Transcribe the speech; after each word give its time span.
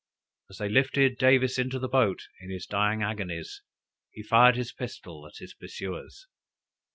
As 0.49 0.57
they 0.57 0.67
lifted 0.67 1.19
Davis 1.19 1.59
into 1.59 1.77
the 1.77 1.87
boat 1.87 2.23
in 2.39 2.49
his 2.49 2.65
dying 2.65 3.03
agonies 3.03 3.61
he 4.09 4.23
fired 4.23 4.55
his 4.55 4.71
pistols 4.71 5.27
at 5.31 5.37
his 5.37 5.53
pursuers. 5.53 6.25